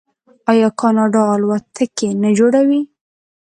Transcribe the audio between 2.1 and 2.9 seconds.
نه جوړوي؟